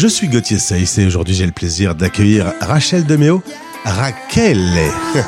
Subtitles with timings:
[0.00, 3.42] Je suis Gauthier Seyss et aujourd'hui j'ai le plaisir d'accueillir Rachel Deméo.
[3.84, 4.58] Raquel.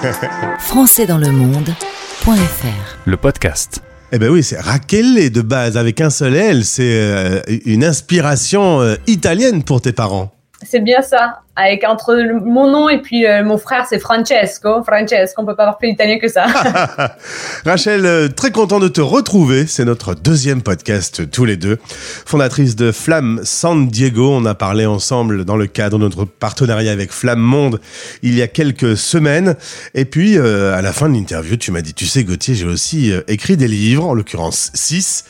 [0.61, 3.83] Français dans le monde.fr Le podcast.
[4.13, 6.65] Eh ben oui, c'est Raquel de base avec un seul L.
[6.65, 10.33] C'est euh, une inspiration euh, italienne pour tes parents.
[10.63, 11.43] C'est bien ça.
[11.55, 14.83] Avec entre mon nom et puis euh, mon frère, c'est Francesco.
[14.85, 16.47] Francesco, on peut pas avoir plus italien que ça.
[17.67, 19.67] Rachel, euh, très content de te retrouver.
[19.67, 21.79] C'est notre deuxième podcast tous les deux.
[21.85, 26.91] Fondatrice de Flamme San Diego, on a parlé ensemble dans le cadre de notre partenariat
[26.91, 27.81] avec Flamme Monde
[28.23, 29.57] il y a quelques semaines.
[29.95, 32.67] Et puis, euh, à la fin de l'interview, tu m'as dit, tu sais Gauthier, j'ai
[32.67, 35.25] aussi euh, écrit des livres, en l'occurrence six.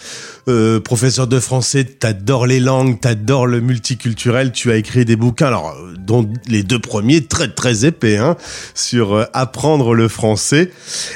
[0.48, 5.46] Euh, professeur de français, t'adores les langues, t'adores le multiculturel, tu as écrit des bouquins,
[5.46, 8.36] alors euh, dont les deux premiers très très épais, hein,
[8.74, 10.70] sur euh, apprendre le français.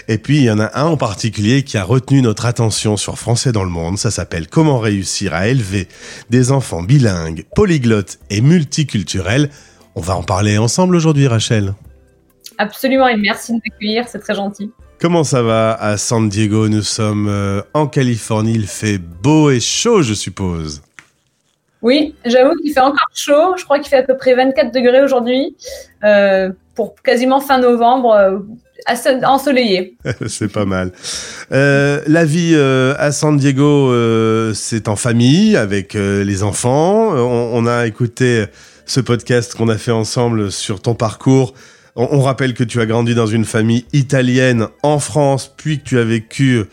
[0.08, 3.18] Et puis il y en a un en particulier qui a retenu notre attention sur
[3.18, 3.98] Français dans le monde.
[3.98, 5.86] Ça s'appelle Comment réussir à élever
[6.30, 9.50] des enfants bilingues, polyglottes et multiculturels.
[9.94, 11.74] On va en parler ensemble aujourd'hui, Rachel.
[12.58, 14.70] Absolument, et merci de m'accueillir, c'est très gentil.
[14.98, 16.70] Comment ça va à San Diego?
[16.70, 18.54] Nous sommes euh, en Californie.
[18.54, 20.80] Il fait beau et chaud, je suppose.
[21.86, 23.54] Oui, j'avoue qu'il fait encore chaud.
[23.56, 25.54] Je crois qu'il fait à peu près 24 degrés aujourd'hui.
[26.02, 28.38] euh, pour quasiment fin novembre, euh,
[29.24, 29.96] ensoleillé.
[30.26, 30.90] c'est pas mal.
[31.52, 33.94] Euh, la vie à San Diego,
[34.52, 37.12] c'est en famille, avec les enfants.
[37.14, 38.46] On, on a écouté
[38.84, 41.54] ce podcast qu'on a fait ensemble sur ton parcours.
[41.94, 45.84] On, on rappelle que tu as grandi dans une famille italienne en France, puis que
[45.84, 46.64] tu as vécu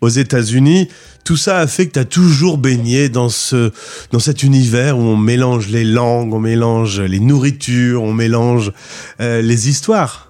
[0.00, 0.88] aux États-Unis.
[1.24, 3.70] Tout ça a fait que tu as toujours baigné dans, ce,
[4.10, 8.72] dans cet univers où on mélange les langues, on mélange les nourritures, on mélange
[9.20, 10.28] euh, les histoires.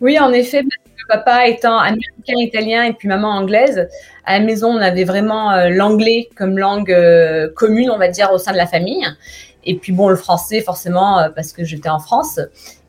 [0.00, 0.62] Oui, en effet,
[1.08, 3.86] papa étant américain, italien et puis maman anglaise,
[4.24, 8.32] à la maison, on avait vraiment euh, l'anglais comme langue euh, commune, on va dire,
[8.32, 9.06] au sein de la famille.
[9.64, 12.40] Et puis bon, le français, forcément, parce que j'étais en France.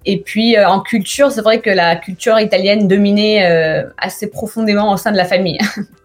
[0.05, 3.45] Et puis en culture, c'est vrai que la culture italienne dominait
[3.97, 5.57] assez profondément au sein de la famille.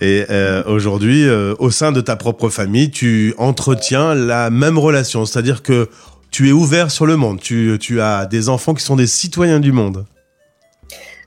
[0.00, 5.24] Et euh, aujourd'hui, euh, au sein de ta propre famille, tu entretiens la même relation,
[5.24, 5.88] c'est-à-dire que
[6.30, 9.72] tu es ouvert sur le monde, tu, as des enfants qui sont des citoyens du
[9.72, 10.06] monde.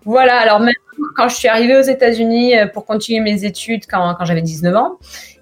[0.05, 0.73] Voilà, alors même
[1.15, 4.75] quand je suis arrivée aux États-Unis euh, pour continuer mes études quand, quand j'avais 19
[4.75, 4.97] ans,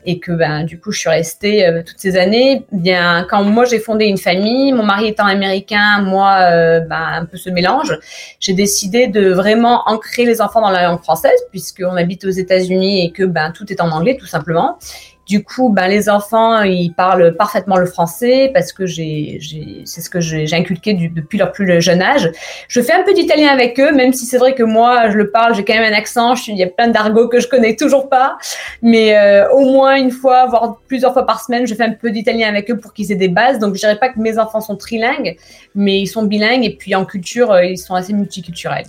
[0.06, 3.66] et que ben, du coup je suis restée euh, toutes ces années, bien quand moi
[3.66, 7.98] j'ai fondé une famille, mon mari étant américain, moi euh, ben, un peu ce mélange,
[8.40, 13.06] j'ai décidé de vraiment ancrer les enfants dans la langue française puisqu'on habite aux États-Unis
[13.06, 14.78] et que ben, tout est en anglais tout simplement.
[15.28, 19.40] Du coup, ben, les enfants, ils parlent parfaitement le français parce que j'ai,
[19.86, 22.30] c'est ce que j'ai, inculqué depuis leur plus jeune âge.
[22.68, 25.30] Je fais un peu d'italien avec eux, même si c'est vrai que moi, je le
[25.30, 28.10] parle, j'ai quand même un accent, il y a plein d'argot que je connais toujours
[28.10, 28.38] pas.
[28.82, 32.12] Mais euh, au moins une fois, voire plusieurs fois par semaine, je fais un peu
[32.12, 33.60] d'italien avec eux pour qu'ils aient des bases.
[33.60, 35.38] Donc, je dirais pas que mes enfants sont trilingues,
[35.76, 38.86] mais ils sont bilingues et puis en culture, euh, ils sont assez multiculturels.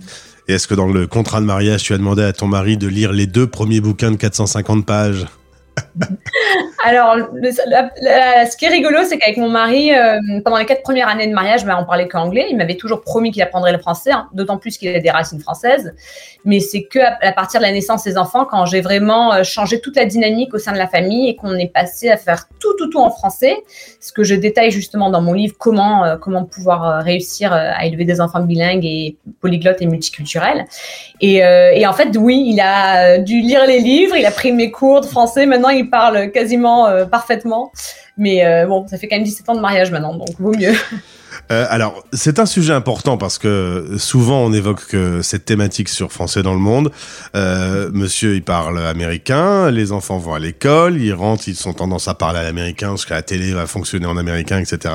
[0.47, 2.87] Et est-ce que dans le contrat de mariage, tu as demandé à ton mari de
[2.87, 5.25] lire les deux premiers bouquins de 450 pages?
[6.83, 11.27] Alors, ce qui est rigolo, c'est qu'avec mon mari, euh, pendant les quatre premières années
[11.27, 12.47] de mariage, ben, on parlait qu'anglais.
[12.49, 15.39] Il m'avait toujours promis qu'il apprendrait le français, hein, d'autant plus qu'il a des racines
[15.39, 15.93] françaises.
[16.45, 19.79] Mais c'est que à, partir de la naissance des enfants, quand j'ai vraiment euh, changé
[19.79, 22.73] toute la dynamique au sein de la famille et qu'on est passé à faire tout,
[22.77, 23.55] tout, tout en français,
[23.99, 28.05] ce que je détaille justement dans mon livre, comment, euh, comment pouvoir réussir à élever
[28.05, 30.65] des enfants bilingues et polyglottes et multiculturels.
[31.21, 31.43] Et,
[31.85, 35.05] en fait, oui, il a dû lire les livres, il a pris mes cours de
[35.05, 35.45] français.
[35.45, 37.71] Maintenant, il parle quasiment euh, parfaitement.
[38.17, 40.73] Mais euh, bon, ça fait quand même 17 ans de mariage maintenant, donc vaut mieux.
[41.51, 46.11] Euh, alors, c'est un sujet important parce que souvent on évoque euh, cette thématique sur
[46.11, 46.91] Français dans le monde.
[47.35, 52.07] Euh, monsieur, il parle américain, les enfants vont à l'école, ils rentrent, ils ont tendance
[52.07, 54.93] à parler à l'américain parce que la télé va fonctionner en américain, etc.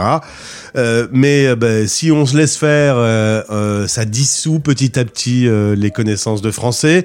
[0.76, 5.48] Euh, mais euh, ben, si on se laisse faire, euh, ça dissout petit à petit
[5.48, 7.04] les connaissances de français.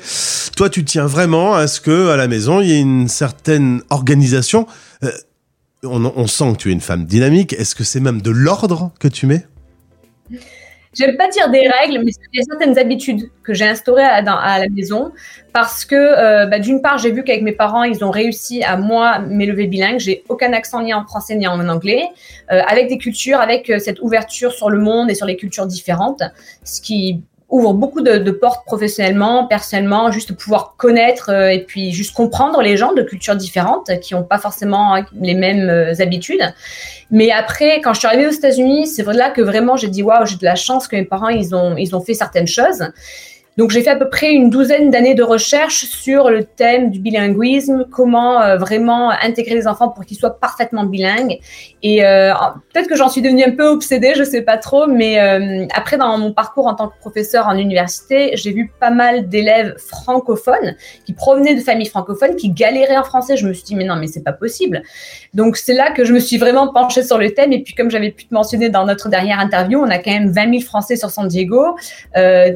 [0.55, 3.81] Toi, tu tiens vraiment à ce que à la maison il y ait une certaine
[3.89, 4.67] organisation.
[5.83, 7.53] On, sent que tu es une femme dynamique.
[7.53, 9.45] Est-ce que c'est même de l'ordre que tu mets?
[10.94, 15.12] J'aime pas dire des règles, mais a certaines habitudes que j'ai instaurées à la maison
[15.51, 18.77] parce que, euh, bah, d'une part, j'ai vu qu'avec mes parents, ils ont réussi à
[18.77, 20.00] moi m'élever bilingue.
[20.00, 22.03] J'ai aucun accent ni en français ni en anglais,
[22.51, 25.65] euh, avec des cultures, avec euh, cette ouverture sur le monde et sur les cultures
[25.65, 26.24] différentes,
[26.63, 27.21] ce qui
[27.53, 32.77] ouvre beaucoup de, portes professionnellement, personnellement, juste pouvoir connaître euh, et puis juste comprendre les
[32.77, 36.41] gens de cultures différentes qui n'ont pas forcément les mêmes euh, habitudes.
[37.11, 40.25] Mais après, quand je suis arrivée aux États-Unis, c'est là que vraiment j'ai dit waouh,
[40.25, 42.83] j'ai de la chance que mes parents ils ont ils ont fait certaines choses.
[43.57, 47.00] Donc j'ai fait à peu près une douzaine d'années de recherche sur le thème du
[47.00, 51.38] bilinguisme, comment euh, vraiment intégrer les enfants pour qu'ils soient parfaitement bilingues.
[51.83, 52.33] Et euh,
[52.73, 55.97] peut-être que j'en suis devenue un peu obsédée, je sais pas trop, mais euh, après
[55.97, 60.75] dans mon parcours en tant que professeur en université, j'ai vu pas mal d'élèves francophones
[61.05, 63.38] qui provenaient de familles francophones qui galéraient en français.
[63.38, 64.81] Je me suis dit mais non mais c'est pas possible.
[65.35, 67.53] Donc c'est là que je me suis vraiment penchée sur le thème.
[67.53, 70.31] Et puis comme j'avais pu te mentionner dans notre dernière interview, on a quand même
[70.31, 71.77] 20 000 Français sur San Diego.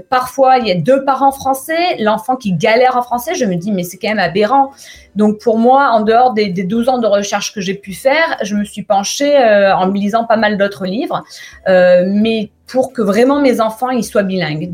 [0.09, 3.73] parfois il y a deux parents français, l'enfant qui galère en français, je me dis,
[3.73, 4.71] mais c'est quand même aberrant.
[5.15, 8.55] Donc pour moi, en dehors des, 12 ans de recherche que j'ai pu faire, je
[8.55, 11.23] me suis penchée euh, en lisant pas mal d'autres livres,
[11.67, 14.71] euh, mais pour que vraiment mes enfants ils soient bilingues.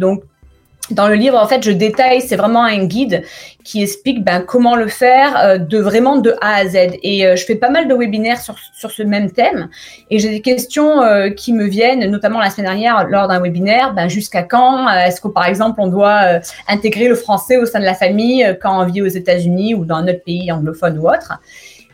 [0.92, 3.24] Dans le livre, en fait, je détaille, c'est vraiment un guide
[3.64, 6.76] qui explique ben, comment le faire euh, de vraiment de A à Z.
[7.04, 9.70] Et euh, je fais pas mal de webinaires sur, sur ce même thème.
[10.10, 13.94] Et j'ai des questions euh, qui me viennent, notamment la semaine dernière, lors d'un webinaire,
[13.94, 17.86] ben, jusqu'à quand Est-ce que, par exemple, on doit intégrer le français au sein de
[17.86, 21.40] la famille quand on vit aux États-Unis ou dans un autre pays anglophone ou autre?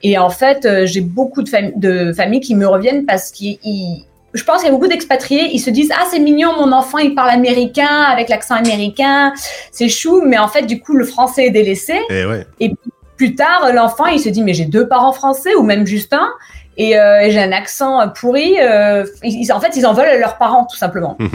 [0.01, 3.59] Et en fait, j'ai beaucoup de, de familles qui me reviennent parce qu'ils
[4.33, 6.97] je pense qu'il y a beaucoup d'expatriés, ils se disent ah c'est mignon mon enfant
[6.97, 9.33] il parle américain avec l'accent américain,
[9.71, 11.99] c'est chou, mais en fait du coup le français est délaissé.
[12.09, 12.45] Et, ouais.
[12.59, 12.73] et
[13.17, 16.29] plus tard l'enfant il se dit mais j'ai deux parents français ou même juste un
[16.79, 18.55] euh, et, j'ai un accent pourri.
[18.61, 21.17] Euh, ils, en fait, ils en veulent à leurs parents, tout simplement.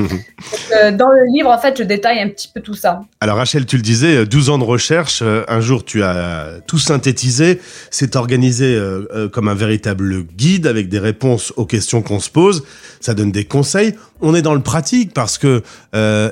[0.72, 3.02] Euh, dans le livre, en fait, je détaille un petit peu tout ça.
[3.20, 5.22] Alors, Rachel, tu le disais, 12 ans de recherche.
[5.22, 7.60] Un jour, tu as tout synthétisé.
[7.90, 8.78] C'est organisé
[9.32, 12.64] comme un véritable guide avec des réponses aux questions qu'on se pose.
[13.00, 13.94] Ça donne des conseils.
[14.20, 15.62] On est dans le pratique parce que,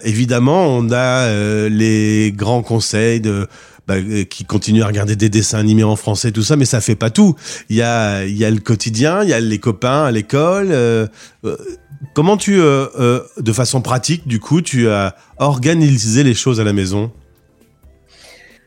[0.04, 1.28] évidemment, on a
[1.68, 3.48] les grands conseils de
[3.86, 6.80] bah, euh, qui continuent à regarder des dessins animés en français, tout ça, mais ça
[6.80, 7.34] fait pas tout.
[7.68, 10.68] Il y a, il y a le quotidien, il y a les copains à l'école.
[10.70, 11.06] Euh,
[11.44, 11.56] euh,
[12.14, 17.10] comment tu, de façon pratique, du coup, tu as organisé les choses à la maison?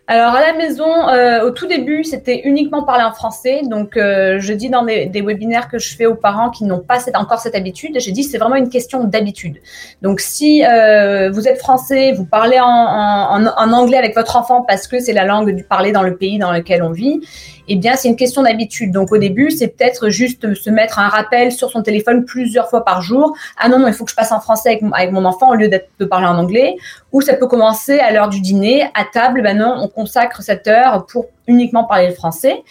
[0.08, 3.62] Alors à la maison, euh, au tout début, c'était uniquement parler en français.
[3.64, 6.80] Donc euh, je dis dans des, des, webinaires que je fais aux parents qui n'ont
[6.80, 9.58] pas encore cette habitude, j'ai dit c'est vraiment une question d'habitude.
[10.04, 14.62] Donc si euh, vous êtes français, vous parlez en, en, en, anglais avec votre enfant
[14.62, 17.22] parce que c'est la langue du parler dans le pays dans lequel on vit,
[17.68, 18.92] eh bien c'est une question d'habitude.
[18.92, 22.86] Donc au début, c'est peut-être juste se mettre un rappel sur son téléphone plusieurs fois
[22.86, 23.36] par jour.
[23.58, 25.56] Ah non non, il faut que je passe en français avec, avec mon enfant au
[25.56, 26.76] lieu de parler en anglais.
[27.12, 29.42] Ou ça peut commencer à l'heure du dîner, à table.
[29.42, 32.64] Ben non, on consacre cette heure pour uniquement parler le français.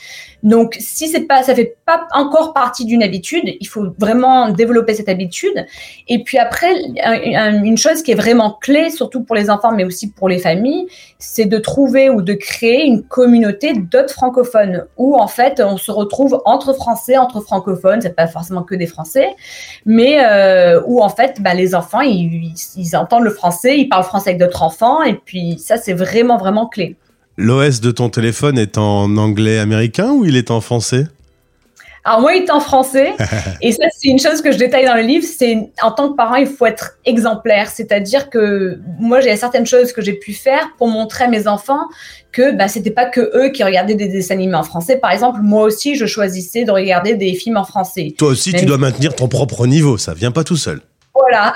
[0.42, 4.94] Donc, si c'est pas, ça fait pas encore partie d'une habitude, il faut vraiment développer
[4.94, 5.64] cette habitude.
[6.08, 6.70] Et puis après,
[7.62, 10.86] une chose qui est vraiment clé, surtout pour les enfants, mais aussi pour les familles,
[11.18, 15.90] c'est de trouver ou de créer une communauté d'autres francophones où en fait on se
[15.90, 18.02] retrouve entre français, entre francophones.
[18.02, 19.34] C'est pas forcément que des français,
[19.86, 24.04] mais euh, où en fait, bah, les enfants ils, ils entendent le français, ils parlent
[24.04, 26.96] français avec d'autres enfants, et puis ça c'est vraiment vraiment clé.
[27.36, 31.06] L'OS de ton téléphone est en anglais américain ou il est en français?
[32.04, 33.14] Alors moi, il est en français.
[33.62, 35.26] et ça, c'est une chose que je détaille dans le livre.
[35.26, 37.70] C'est en tant que parent, il faut être exemplaire.
[37.70, 41.81] C'est-à-dire que moi, j'ai certaines choses que j'ai pu faire pour montrer à mes enfants
[42.31, 44.98] que bah, c'était pas que eux qui regardaient des dessins animés en français.
[44.98, 48.14] Par exemple, moi aussi, je choisissais de regarder des films en français.
[48.19, 49.96] Toi aussi, tu dois maintenir ton propre niveau.
[49.96, 50.82] Ça vient pas tout seul.
[51.14, 51.54] Voilà,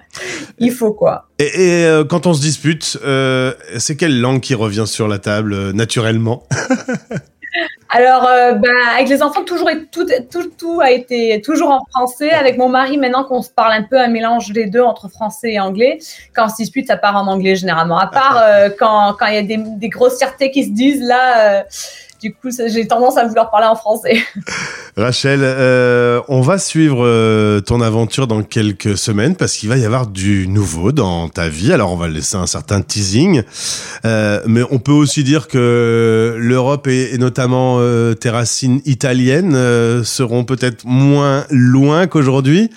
[0.60, 1.26] il faut quoi.
[1.38, 5.54] Et, euh, quand on se dispute, euh, c'est quelle langue qui revient sur la table
[5.54, 6.44] euh, naturellement
[7.92, 12.30] Alors, bah, avec les enfants, toujours tout, tout, tout, a été toujours en français.
[12.30, 15.54] Avec mon mari, maintenant qu'on se parle un peu un mélange des deux entre français
[15.54, 15.98] et anglais.
[16.32, 17.98] Quand on se dispute, ça part en anglais généralement.
[17.98, 18.40] À part
[18.78, 21.64] quand il y a des, des grossièretés qui se disent là
[22.20, 24.18] du coup, j'ai tendance à vouloir parler en français.
[24.96, 29.84] Rachel, euh, on va suivre euh, ton aventure dans quelques semaines parce qu'il va y
[29.84, 31.72] avoir du nouveau dans ta vie.
[31.72, 33.42] Alors, on va laisser un certain teasing,
[34.04, 37.80] euh, mais on peut aussi dire que l'Europe et, notamment
[38.14, 39.54] tes racines italiennes
[40.04, 42.70] seront peut-être moins loin qu'aujourd'hui.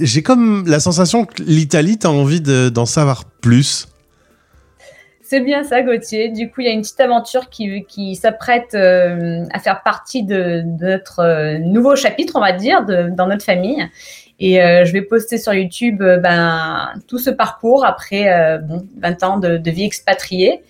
[0.00, 3.88] J'ai comme la sensation que l'Italie, t'as envie d'en savoir plus.
[5.32, 6.28] C'est bien ça, Gauthier.
[6.28, 10.62] Du coup, il y a une petite aventure qui, s'apprête euh, à faire partie de,
[10.78, 13.82] notre euh, nouveau chapitre, on va dire, dans notre famille.
[14.40, 19.38] Et euh, je vais poster sur YouTube ben, tout ce parcours après bon, 20 ans
[19.38, 20.60] de, vie expatriée.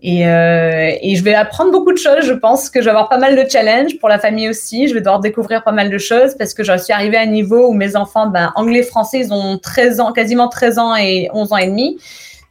[0.00, 2.24] Et, je vais apprendre beaucoup de choses.
[2.26, 4.86] Je pense que je vais avoir pas mal de challenges pour la famille aussi.
[4.86, 7.26] Je vais devoir découvrir pas mal de choses parce que je suis arrivée à un
[7.26, 11.52] niveau où mes enfants, ben, anglais-français, ils ont 13 ans, quasiment 13 ans et 11
[11.52, 11.98] ans et demi.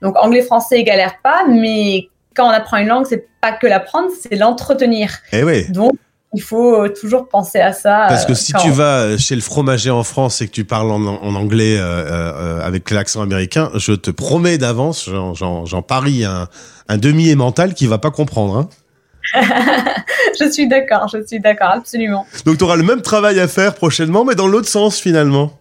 [0.06, 4.10] Donc anglais-français, ils galèrent pas, mais quand on apprend une langue, c'est pas que l'apprendre,
[4.22, 5.12] c'est l'entretenir.
[5.32, 5.70] Eh oui.
[5.72, 5.94] Donc
[6.34, 8.06] il faut toujours penser à ça.
[8.08, 11.36] Parce que si tu vas chez le fromager en France et que tu parles en,
[11.36, 16.50] anglais avec l'accent américain, je te promets d'avance, j'en parie un,
[16.88, 18.58] un demi mental qui va pas comprendre.
[18.58, 18.70] Hein.
[20.40, 22.26] je suis d'accord, je suis d'accord, absolument.
[22.46, 25.58] Donc tu auras le même travail à faire prochainement, mais dans l'autre sens finalement.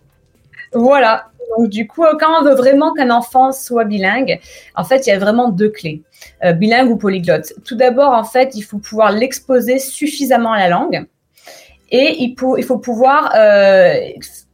[0.72, 1.28] Voilà.
[1.56, 4.40] Donc du coup, quand on veut vraiment qu'un enfant soit bilingue,
[4.74, 6.02] en fait, il y a vraiment deux clés.
[6.44, 7.52] Euh, bilingue ou polyglotte.
[7.64, 11.06] Tout d'abord, en fait, il faut pouvoir l'exposer suffisamment à la langue.
[11.96, 13.94] Et il, faut pouvoir euh,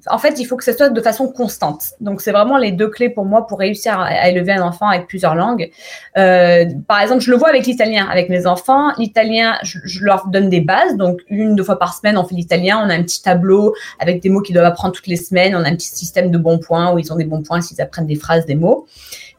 [0.06, 1.92] en fait, il faut que ce soit de façon constante.
[2.00, 5.06] Donc, c'est vraiment les deux clés pour moi pour réussir à, élever un enfant avec
[5.06, 5.70] plusieurs langues.
[6.16, 8.92] Euh, par exemple, je le vois avec l'italien, avec mes enfants.
[8.98, 10.96] L'italien, je, leur donne des bases.
[10.96, 12.78] Donc, une, deux fois par semaine, on fait l'italien.
[12.84, 15.54] On a un petit tableau avec des mots qu'ils doivent apprendre toutes les semaines.
[15.54, 17.80] On a un petit système de bons points où ils ont des bons points s'ils
[17.80, 18.86] apprennent des phrases, des mots.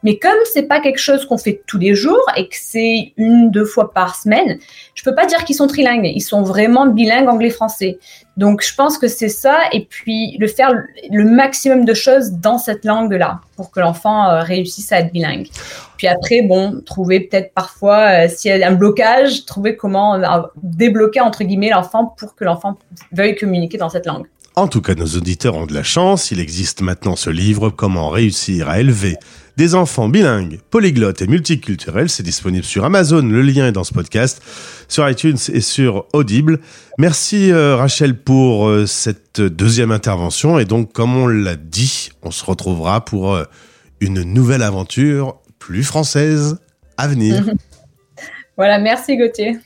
[0.02, 3.50] Mais comme c'est pas quelque chose qu'on fait tous les jours et que c'est une,
[3.50, 4.58] deux fois par semaine,
[4.94, 6.10] je peux pas dire qu'ils sont trilingues.
[6.12, 7.98] Ils sont vraiment bilingues anglais-français.
[8.36, 9.58] Donc, je pense que c'est ça.
[9.72, 10.72] Et puis, le faire
[11.10, 15.48] le maximum de choses dans cette langue-là pour que l'enfant euh, réussisse à être bilingue.
[15.98, 20.40] Puis après, bon, trouver peut-être parfois, euh, s'il y a un blocage, trouver comment euh,
[20.62, 22.78] débloquer, entre guillemets, l'enfant pour que l'enfant
[23.12, 24.26] veuille communiquer dans cette langue.
[24.54, 26.30] En tout cas, nos auditeurs ont de la chance.
[26.30, 29.16] Il existe maintenant ce livre, Comment réussir à élever
[29.56, 32.08] des enfants bilingues, polyglottes et multiculturels.
[32.08, 33.22] C'est disponible sur Amazon.
[33.22, 34.42] Le lien est dans ce podcast,
[34.88, 36.60] sur iTunes et sur Audible.
[36.98, 40.58] Merci euh, Rachel pour euh, cette deuxième intervention.
[40.58, 43.44] Et donc, comme on l'a dit, on se retrouvera pour euh,
[44.00, 46.58] une nouvelle aventure plus française
[46.96, 47.44] à venir.
[48.56, 49.58] voilà, merci Gauthier.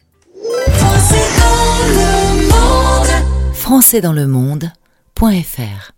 [3.55, 5.96] Français dans le monde.fr